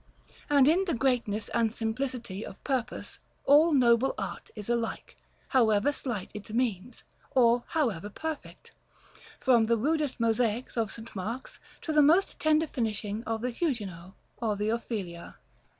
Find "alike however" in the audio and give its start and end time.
4.67-5.91